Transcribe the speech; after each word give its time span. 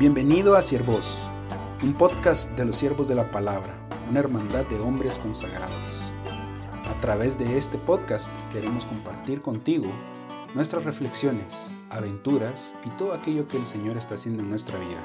Bienvenido 0.00 0.56
a 0.56 0.62
Siervos, 0.62 1.20
un 1.82 1.92
podcast 1.92 2.52
de 2.52 2.64
los 2.64 2.76
siervos 2.76 3.06
de 3.06 3.14
la 3.14 3.30
palabra, 3.30 3.74
una 4.08 4.20
hermandad 4.20 4.64
de 4.64 4.80
hombres 4.80 5.18
consagrados. 5.18 6.02
A 6.88 6.98
través 7.02 7.38
de 7.38 7.58
este 7.58 7.76
podcast 7.76 8.32
queremos 8.50 8.86
compartir 8.86 9.42
contigo 9.42 9.92
nuestras 10.54 10.84
reflexiones, 10.84 11.76
aventuras 11.90 12.78
y 12.86 12.88
todo 12.96 13.12
aquello 13.12 13.46
que 13.46 13.58
el 13.58 13.66
Señor 13.66 13.98
está 13.98 14.14
haciendo 14.14 14.42
en 14.42 14.48
nuestra 14.48 14.78
vida. 14.78 15.04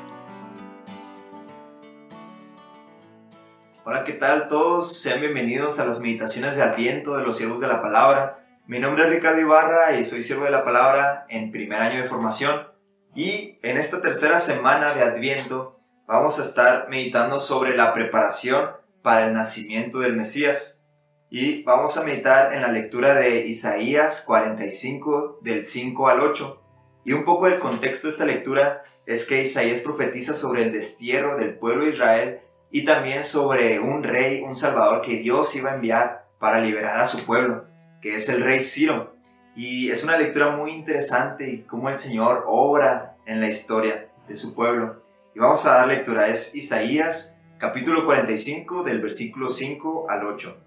Hola, 3.83 4.05
¿qué 4.05 4.13
tal 4.13 4.47
todos? 4.47 4.97
Sean 5.01 5.19
bienvenidos 5.19 5.77
a 5.81 5.85
las 5.85 5.99
meditaciones 5.99 6.55
de 6.55 6.63
Adviento 6.63 7.17
de 7.17 7.23
los 7.23 7.35
siervos 7.35 7.59
de 7.59 7.67
la 7.67 7.81
palabra. 7.81 8.45
Mi 8.65 8.79
nombre 8.79 9.03
es 9.03 9.09
Ricardo 9.09 9.41
Ibarra 9.41 9.99
y 9.99 10.05
soy 10.05 10.23
siervo 10.23 10.45
de 10.45 10.51
la 10.51 10.63
palabra 10.63 11.25
en 11.27 11.51
primer 11.51 11.81
año 11.81 12.01
de 12.01 12.07
formación. 12.07 12.74
Y 13.15 13.59
en 13.63 13.77
esta 13.77 14.01
tercera 14.01 14.39
semana 14.39 14.93
de 14.93 15.01
Adviento 15.01 15.79
vamos 16.05 16.37
a 16.37 16.41
estar 16.41 16.89
meditando 16.89 17.39
sobre 17.39 17.75
la 17.75 17.93
preparación 17.93 18.71
para 19.01 19.27
el 19.27 19.33
nacimiento 19.33 19.99
del 19.99 20.17
Mesías. 20.17 20.83
Y 21.29 21.63
vamos 21.63 21.97
a 21.97 22.03
meditar 22.03 22.53
en 22.53 22.61
la 22.61 22.67
lectura 22.67 23.15
de 23.15 23.47
Isaías 23.47 24.21
45 24.27 25.39
del 25.41 25.63
5 25.63 26.09
al 26.09 26.19
8. 26.19 26.61
Y 27.05 27.13
un 27.13 27.23
poco 27.23 27.47
el 27.47 27.59
contexto 27.59 28.07
de 28.07 28.11
esta 28.11 28.25
lectura 28.25 28.83
es 29.05 29.25
que 29.25 29.43
Isaías 29.43 29.79
profetiza 29.79 30.33
sobre 30.33 30.63
el 30.63 30.73
destierro 30.73 31.37
del 31.37 31.57
pueblo 31.57 31.85
de 31.85 31.91
Israel 31.91 32.39
y 32.69 32.83
también 32.83 33.23
sobre 33.23 33.79
un 33.79 34.03
rey, 34.03 34.41
un 34.41 34.57
salvador 34.57 35.01
que 35.01 35.15
Dios 35.19 35.55
iba 35.55 35.71
a 35.71 35.75
enviar 35.75 36.27
para 36.37 36.59
liberar 36.59 36.99
a 36.99 37.05
su 37.05 37.25
pueblo, 37.25 37.63
que 38.01 38.15
es 38.17 38.27
el 38.27 38.41
rey 38.41 38.59
Ciro. 38.59 39.14
Y 39.55 39.89
es 39.89 40.03
una 40.03 40.17
lectura 40.17 40.51
muy 40.51 40.71
interesante 40.71 41.49
y 41.49 41.61
cómo 41.61 41.89
el 41.89 41.97
Señor 41.97 42.43
obra 42.45 43.15
en 43.25 43.39
la 43.39 43.47
historia 43.47 44.09
de 44.27 44.35
su 44.35 44.53
pueblo. 44.53 45.01
Y 45.33 45.39
vamos 45.39 45.65
a 45.65 45.75
dar 45.75 45.87
lectura, 45.87 46.27
es 46.27 46.53
Isaías 46.55 47.39
capítulo 47.57 48.05
45 48.05 48.83
del 48.83 49.01
versículo 49.01 49.47
5 49.47 50.09
al 50.09 50.25
8. 50.25 50.57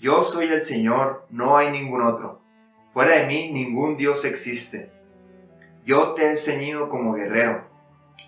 Yo 0.00 0.22
soy 0.22 0.46
el 0.46 0.62
Señor, 0.62 1.26
no 1.30 1.56
hay 1.56 1.72
ningún 1.72 2.02
otro. 2.02 2.40
Fuera 2.92 3.16
de 3.16 3.26
mí 3.26 3.50
ningún 3.50 3.96
Dios 3.96 4.24
existe. 4.24 4.92
Yo 5.84 6.14
te 6.14 6.30
he 6.30 6.36
ceñido 6.36 6.88
como 6.88 7.14
guerrero, 7.14 7.64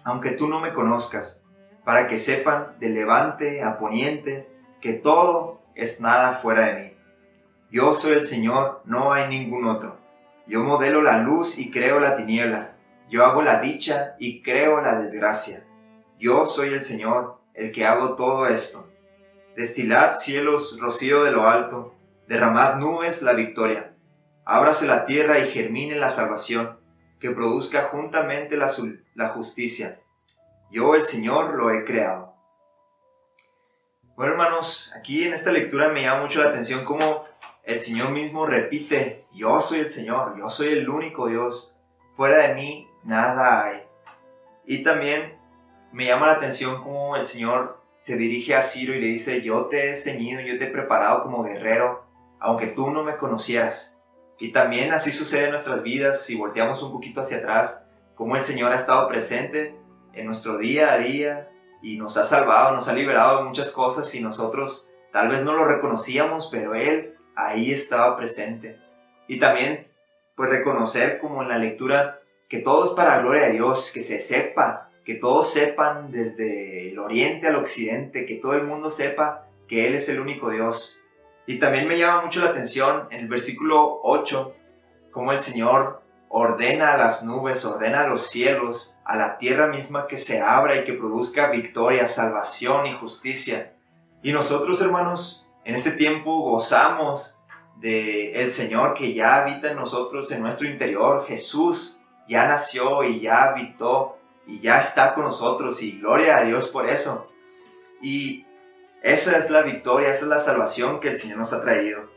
aunque 0.03 0.33
tú 0.33 0.49
no 0.49 0.61
me 0.61 0.73
conozcas, 0.73 1.45
para 1.85 2.09
que 2.09 2.19
sepan 2.19 2.77
de 2.81 2.89
levante 2.89 3.63
a 3.63 3.79
poniente 3.79 4.49
que 4.81 4.95
todo 4.95 5.61
es 5.77 6.01
nada 6.01 6.41
fuera 6.43 6.67
de 6.67 6.83
mí. 6.83 7.00
Yo 7.71 7.95
soy 7.95 8.15
el 8.15 8.25
Señor, 8.25 8.83
no 8.85 9.13
hay 9.13 9.29
ningún 9.29 9.67
otro. 9.67 9.97
Yo 10.47 10.65
modelo 10.65 11.03
la 11.03 11.19
luz 11.19 11.57
y 11.59 11.71
creo 11.71 12.01
la 12.01 12.17
tiniebla. 12.17 12.73
Yo 13.09 13.25
hago 13.25 13.43
la 13.43 13.61
dicha 13.61 14.17
y 14.19 14.43
creo 14.43 14.81
la 14.81 15.01
desgracia. 15.01 15.65
Yo 16.19 16.47
soy 16.47 16.71
el 16.71 16.83
Señor, 16.83 17.39
el 17.55 17.71
que 17.71 17.87
hago 17.87 18.17
todo 18.17 18.49
esto. 18.49 18.89
Destilad 19.57 20.17
cielos, 20.17 20.81
rocío 20.81 21.23
de 21.23 21.31
lo 21.31 21.47
alto. 21.47 21.95
Derramad 22.27 22.77
nubes 22.79 23.23
la 23.23 23.35
victoria. 23.35 23.95
Ábrase 24.45 24.89
la 24.89 25.05
tierra 25.05 25.39
y 25.39 25.47
germine 25.47 25.95
la 25.95 26.09
salvación, 26.09 26.81
que 27.21 27.31
produzca 27.31 27.83
juntamente 27.83 28.57
la, 28.57 29.29
justicia. 29.29 30.01
Yo, 30.73 30.97
el 30.97 31.05
Señor, 31.05 31.55
lo 31.55 31.71
he 31.71 31.85
creado. 31.85 32.35
Bueno, 34.17 34.33
hermanos, 34.33 34.93
aquí 34.99 35.25
en 35.25 35.35
esta 35.35 35.53
lectura 35.53 35.91
me 35.91 36.03
llama 36.03 36.23
mucho 36.23 36.43
la 36.43 36.51
atención 36.51 36.85
cómo 36.85 37.27
el 37.65 37.79
Señor 37.81 38.11
mismo 38.11 38.47
repite, 38.47 39.27
yo 39.33 39.61
soy 39.61 39.81
el 39.81 39.91
Señor, 39.91 40.37
yo 40.39 40.51
soy 40.51 40.69
el 40.69 40.89
único 40.89 41.29
Dios, 41.29 41.77
fuera 42.17 42.47
de 42.47 42.55
mí 42.55 42.89
nada 43.05 43.65
hay. 43.65 43.83
Y 44.67 44.83
también 44.83 45.39
me 45.93 46.07
llama 46.07 46.27
la 46.27 46.35
atención 46.35 46.83
cómo 46.83 47.17
el 47.17 47.23
Señor 47.23 47.81
se 47.99 48.17
dirige 48.17 48.55
a 48.55 48.63
Ciro 48.63 48.95
y 48.95 49.01
le 49.01 49.09
dice, 49.09 49.43
yo 49.43 49.67
te 49.67 49.91
he 49.91 49.97
ceñido, 49.97 50.41
yo 50.41 50.59
te 50.59 50.67
he 50.67 50.71
preparado 50.71 51.23
como 51.23 51.43
guerrero, 51.43 52.07
aunque 52.39 52.69
tú 52.69 52.91
no 52.91 53.05
me 53.05 53.17
conocieras. 53.17 54.01
Y 54.39 54.53
también 54.53 54.93
así 54.93 55.13
sucede 55.13 55.45
en 55.45 55.51
nuestras 55.51 55.83
vidas, 55.83 56.25
si 56.25 56.37
volteamos 56.37 56.83
un 56.83 56.93
poquito 56.93 57.21
hacia 57.21 57.39
atrás, 57.39 57.87
cómo 58.15 58.37
el 58.37 58.43
Señor 58.43 58.73
ha 58.73 58.77
estado 58.77 59.07
presente 59.07 59.77
en 60.15 60.27
nuestro 60.27 60.57
día 60.57 60.93
a 60.93 60.99
día 60.99 61.51
y 61.83 61.97
nos 61.97 62.17
ha 62.17 62.25
salvado, 62.25 62.75
nos 62.75 62.89
ha 62.89 62.95
liberado 62.95 63.39
de 63.39 63.45
muchas 63.45 63.71
cosas 63.71 64.15
y 64.15 64.21
nosotros 64.21 64.91
tal 65.13 65.29
vez 65.29 65.43
no 65.43 65.53
lo 65.53 65.67
reconocíamos, 65.67 66.49
pero 66.51 66.75
Él 66.75 67.17
ahí 67.47 67.73
estaba 67.73 68.17
presente. 68.17 68.79
Y 69.29 69.39
también, 69.39 69.89
pues 70.35 70.51
reconocer 70.51 71.19
como 71.19 71.43
en 71.43 71.49
la 71.49 71.59
lectura 71.59 72.21
que 72.49 72.59
todo 72.59 72.85
es 72.87 72.93
para 72.93 73.17
la 73.17 73.23
gloria 73.23 73.47
de 73.47 73.53
Dios, 73.53 73.93
que 73.95 74.03
se 74.03 74.23
sepa, 74.23 74.91
que 75.05 75.15
todos 75.15 75.53
sepan 75.53 76.11
desde 76.11 76.91
el 76.91 76.99
oriente 76.99 77.47
al 77.47 77.57
occidente, 77.57 78.27
que 78.27 78.37
todo 78.37 78.55
el 78.55 78.65
mundo 78.65 78.91
sepa 78.91 79.47
que 79.69 79.87
Él 79.87 79.95
es 79.95 80.09
el 80.09 80.21
único 80.21 80.51
Dios. 80.51 81.01
Y 81.47 81.59
también 81.59 81.87
me 81.87 81.99
llama 81.99 82.23
mucho 82.23 82.41
la 82.41 82.51
atención 82.51 83.09
en 83.11 83.21
el 83.21 83.29
versículo 83.29 84.01
8, 84.03 84.55
como 85.11 85.33
el 85.33 85.41
Señor 85.41 86.03
ordena 86.29 86.95
a 86.95 86.97
las 86.97 87.25
nubes, 87.25 87.65
ordena 87.65 88.05
a 88.05 88.07
los 88.07 88.27
cielos, 88.27 88.97
a 89.05 89.17
la 89.17 89.39
tierra 89.39 89.67
misma 89.67 90.07
que 90.07 90.17
se 90.17 90.41
abra 90.41 90.77
y 90.77 90.85
que 90.85 90.93
produzca 90.93 91.51
victoria, 91.51 92.07
salvación 92.07 92.87
y 92.87 92.95
justicia. 92.95 93.73
Y 94.23 94.33
nosotros, 94.33 94.81
hermanos, 94.81 95.50
en 95.65 95.75
este 95.75 95.93
tiempo 95.93 96.41
gozamos 96.41 97.39
de 97.77 98.33
el 98.41 98.49
Señor 98.49 98.95
que 98.95 99.15
ya 99.15 99.43
habita 99.43 99.71
en 99.71 99.77
nosotros, 99.77 100.31
en 100.33 100.43
nuestro 100.43 100.69
interior. 100.69 101.27
Jesús 101.27 101.99
ya 102.29 102.47
nació 102.47 103.05
y 103.05 103.21
ya 103.21 103.45
habitó 103.45 104.19
y 104.47 104.61
ya 104.61 104.79
está 104.79 105.15
con 105.15 105.25
nosotros 105.25 105.83
y 105.83 105.99
gloria 105.99 106.39
a 106.39 106.45
Dios 106.45 106.69
por 106.69 106.89
eso. 106.89 107.31
Y 108.03 108.47
esa 109.03 109.39
es 109.39 109.51
la 109.51 109.63
victoria, 109.63 110.11
esa 110.11 110.25
es 110.25 110.31
la 110.31 110.39
salvación 110.39 111.01
que 111.01 111.09
el 111.09 111.17
Señor 111.17 111.39
nos 111.39 111.53
ha 111.53 111.63
traído. 111.63 112.11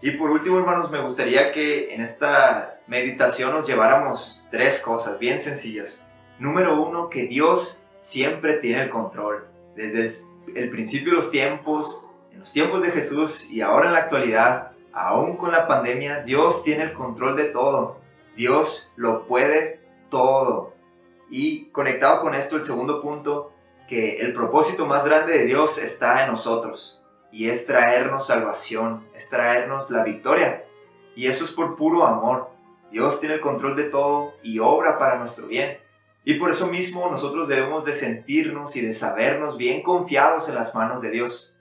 Y 0.00 0.12
por 0.12 0.30
último, 0.30 0.58
hermanos, 0.58 0.90
me 0.90 1.02
gustaría 1.02 1.52
que 1.52 1.92
en 1.92 2.00
esta 2.00 2.80
meditación 2.86 3.52
nos 3.52 3.66
lleváramos 3.66 4.46
tres 4.50 4.80
cosas 4.80 5.18
bien 5.18 5.40
sencillas. 5.40 6.06
Número 6.38 6.80
uno, 6.80 7.08
que 7.10 7.26
Dios 7.26 7.84
siempre 8.00 8.54
tiene 8.54 8.84
el 8.84 8.90
control. 8.90 9.48
Desde 9.74 10.08
el 10.54 10.70
principio 10.70 11.10
de 11.10 11.16
los 11.16 11.30
tiempos, 11.30 12.04
en 12.32 12.40
los 12.40 12.52
tiempos 12.52 12.82
de 12.82 12.90
Jesús 12.90 13.50
y 13.50 13.60
ahora 13.60 13.86
en 13.86 13.92
la 13.92 14.00
actualidad, 14.00 14.72
aún 14.92 15.36
con 15.36 15.52
la 15.52 15.66
pandemia, 15.66 16.22
Dios 16.22 16.62
tiene 16.64 16.84
el 16.84 16.92
control 16.92 17.36
de 17.36 17.44
todo. 17.44 17.98
Dios 18.36 18.92
lo 18.96 19.26
puede 19.26 19.80
todo. 20.10 20.74
Y 21.30 21.66
conectado 21.66 22.20
con 22.20 22.34
esto, 22.34 22.56
el 22.56 22.62
segundo 22.62 23.02
punto, 23.02 23.52
que 23.88 24.20
el 24.20 24.32
propósito 24.32 24.86
más 24.86 25.04
grande 25.04 25.32
de 25.32 25.44
Dios 25.44 25.78
está 25.78 26.22
en 26.22 26.30
nosotros. 26.30 27.04
Y 27.30 27.48
es 27.48 27.66
traernos 27.66 28.26
salvación, 28.26 29.06
es 29.14 29.28
traernos 29.28 29.90
la 29.90 30.04
victoria. 30.04 30.64
Y 31.14 31.26
eso 31.26 31.44
es 31.44 31.52
por 31.52 31.76
puro 31.76 32.06
amor. 32.06 32.50
Dios 32.90 33.20
tiene 33.20 33.36
el 33.36 33.40
control 33.40 33.76
de 33.76 33.84
todo 33.84 34.34
y 34.42 34.60
obra 34.60 34.98
para 34.98 35.18
nuestro 35.18 35.46
bien. 35.46 35.78
Y 36.24 36.34
por 36.34 36.50
eso 36.50 36.68
mismo 36.68 37.10
nosotros 37.10 37.48
debemos 37.48 37.84
de 37.84 37.94
sentirnos 37.94 38.76
y 38.76 38.82
de 38.82 38.92
sabernos 38.92 39.56
bien 39.56 39.82
confiados 39.82 40.48
en 40.48 40.54
las 40.54 40.74
manos 40.74 41.02
de 41.02 41.10
Dios. 41.10 41.57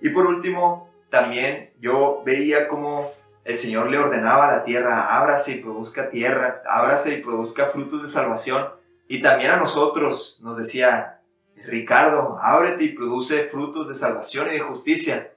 Y 0.00 0.10
por 0.10 0.26
último, 0.26 0.90
también 1.10 1.72
yo 1.80 2.22
veía 2.24 2.68
como 2.68 3.12
el 3.44 3.56
Señor 3.56 3.90
le 3.90 3.98
ordenaba 3.98 4.48
a 4.48 4.56
la 4.58 4.64
tierra, 4.64 5.16
ábrase 5.16 5.52
y 5.52 5.60
produzca 5.60 6.10
tierra, 6.10 6.62
ábrase 6.66 7.14
y 7.14 7.22
produzca 7.22 7.66
frutos 7.66 8.02
de 8.02 8.08
salvación. 8.08 8.68
Y 9.08 9.22
también 9.22 9.50
a 9.50 9.56
nosotros 9.56 10.40
nos 10.44 10.56
decía, 10.56 11.20
Ricardo, 11.56 12.38
ábrete 12.40 12.84
y 12.84 12.88
produce 12.90 13.44
frutos 13.48 13.88
de 13.88 13.94
salvación 13.94 14.48
y 14.48 14.52
de 14.52 14.60
justicia. 14.60 15.32